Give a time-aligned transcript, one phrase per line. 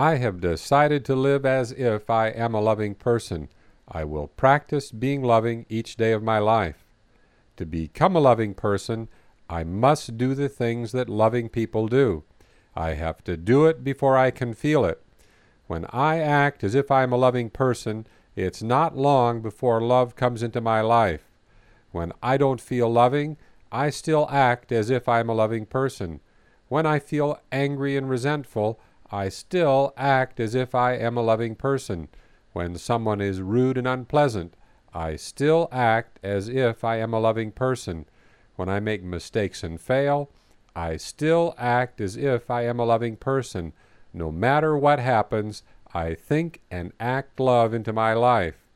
[0.00, 3.50] I have decided to live as if I am a loving person.
[3.86, 6.86] I will practice being loving each day of my life.
[7.58, 9.08] To become a loving person,
[9.50, 12.24] I must do the things that loving people do.
[12.74, 15.02] I have to do it before I can feel it.
[15.66, 20.16] When I act as if I am a loving person, it's not long before love
[20.16, 21.24] comes into my life.
[21.92, 23.36] When I don't feel loving,
[23.70, 26.20] I still act as if I am a loving person.
[26.68, 28.80] When I feel angry and resentful,
[29.12, 32.08] I still act as if I am a loving person.
[32.52, 34.54] When someone is rude and unpleasant,
[34.94, 38.06] I still act as if I am a loving person.
[38.56, 40.30] When I make mistakes and fail,
[40.76, 43.72] I still act as if I am a loving person.
[44.12, 48.66] No matter what happens, I think and act love into my life.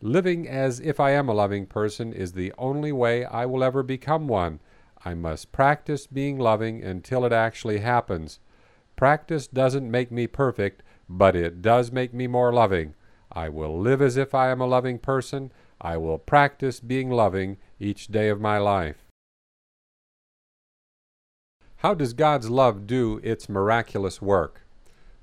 [0.00, 3.84] Living as if I am a loving person is the only way I will ever
[3.84, 4.58] become one.
[5.04, 8.40] I must practice being loving until it actually happens.
[9.02, 12.94] Practice doesn't make me perfect, but it does make me more loving.
[13.32, 15.50] I will live as if I am a loving person.
[15.80, 18.98] I will practice being loving each day of my life.
[21.78, 24.60] How does God's love do its miraculous work?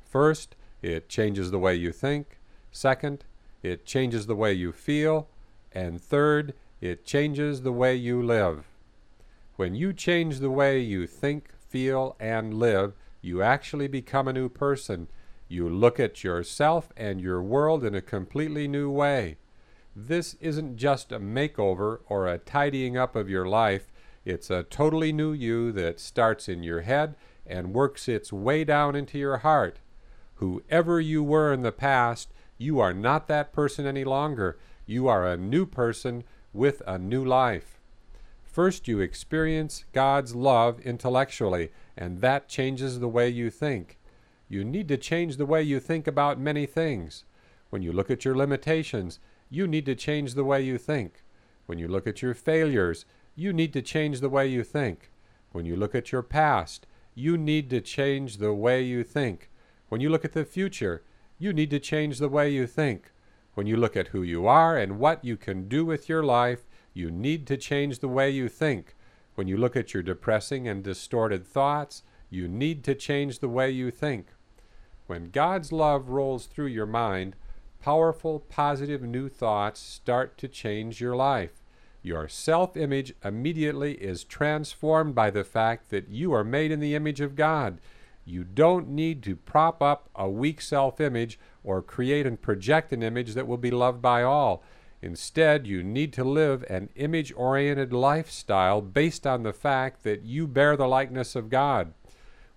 [0.01, 2.37] First, it changes the way you think.
[2.73, 3.23] Second,
[3.63, 5.29] it changes the way you feel.
[5.71, 8.65] And third, it changes the way you live.
[9.55, 14.49] When you change the way you think, feel, and live, you actually become a new
[14.49, 15.07] person.
[15.47, 19.37] You look at yourself and your world in a completely new way.
[19.95, 23.91] This isn't just a makeover or a tidying up of your life,
[24.25, 27.15] it's a totally new you that starts in your head
[27.47, 29.79] and works its way down into your heart.
[30.35, 34.59] Whoever you were in the past, you are not that person any longer.
[34.85, 36.23] You are a new person
[36.53, 37.78] with a new life.
[38.51, 43.99] First, you experience God's love intellectually, and that changes the way you think.
[44.47, 47.25] You need to change the way you think about many things.
[47.69, 49.19] When you look at your limitations,
[49.51, 51.23] you need to change the way you think.
[51.67, 53.05] When you look at your failures,
[53.35, 55.11] you need to change the way you think.
[55.51, 59.51] When you look at your past, you need to change the way you think.
[59.89, 61.03] When you look at the future,
[61.37, 63.11] you need to change the way you think.
[63.53, 66.65] When you look at who you are and what you can do with your life,
[66.99, 68.93] you need to change the way you think.
[69.35, 73.71] When you look at your depressing and distorted thoughts, you need to change the way
[73.71, 74.27] you think.
[75.07, 77.37] When God's love rolls through your mind,
[77.81, 81.63] powerful, positive new thoughts start to change your life.
[82.01, 86.95] Your self image immediately is transformed by the fact that you are made in the
[86.95, 87.79] image of God.
[88.25, 93.03] You don't need to prop up a weak self image or create and project an
[93.03, 94.63] image that will be loved by all.
[95.01, 100.45] Instead, you need to live an image oriented lifestyle based on the fact that you
[100.45, 101.93] bear the likeness of God.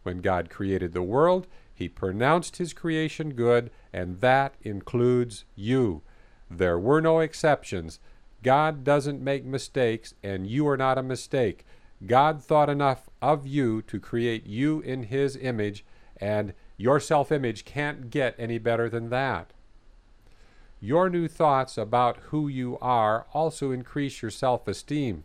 [0.03, 6.03] When God created the world, He pronounced His creation good, and that includes you.
[6.51, 8.01] There were no exceptions.
[8.43, 11.65] God doesn't make mistakes, and you are not a mistake.
[12.05, 15.85] God thought enough of you to create you in His image,
[16.17, 19.53] and your self image can't get any better than that.
[20.85, 25.23] Your new thoughts about who you are also increase your self esteem.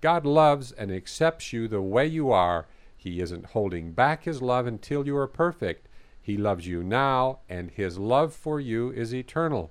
[0.00, 2.66] God loves and accepts you the way you are.
[2.96, 5.88] He isn't holding back His love until you are perfect.
[6.20, 9.70] He loves you now, and His love for you is eternal.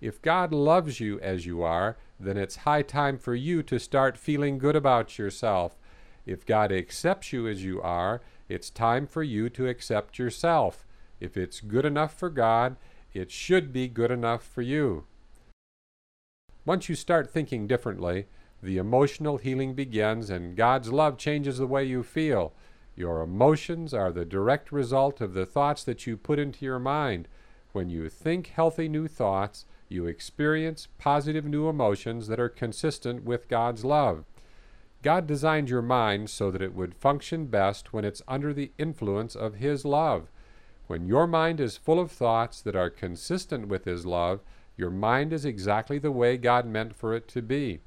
[0.00, 4.18] If God loves you as you are, then it's high time for you to start
[4.18, 5.78] feeling good about yourself.
[6.26, 10.84] If God accepts you as you are, it's time for you to accept yourself.
[11.20, 12.74] If it's good enough for God,
[13.14, 15.04] it should be good enough for you.
[16.64, 18.26] Once you start thinking differently,
[18.62, 22.52] the emotional healing begins and God's love changes the way you feel.
[22.94, 27.26] Your emotions are the direct result of the thoughts that you put into your mind.
[27.72, 33.48] When you think healthy new thoughts, you experience positive new emotions that are consistent with
[33.48, 34.24] God's love.
[35.02, 39.34] God designed your mind so that it would function best when it's under the influence
[39.34, 40.30] of His love.
[40.92, 44.40] When your mind is full of thoughts that are consistent with His love,
[44.76, 47.80] your mind is exactly the way God meant for it to be.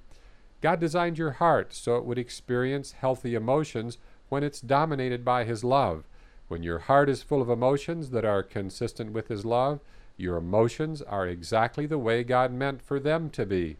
[0.59, 3.99] God designed your heart so it would experience healthy emotions
[4.29, 6.05] when it's dominated by His love.
[6.47, 9.81] When your heart is full of emotions that are consistent with His love,
[10.17, 13.77] your emotions are exactly the way God meant for them to be.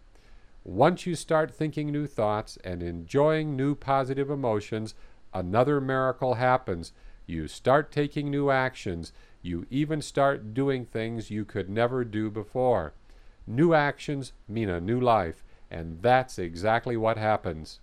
[0.63, 4.94] Once you start thinking new thoughts and enjoying new positive emotions,
[5.33, 6.94] another miracle happens.
[7.25, 9.12] You start taking new actions.
[9.42, 12.94] You even start doing things you could never do before.
[13.48, 17.80] New actions mean a new life, and that's exactly what happens.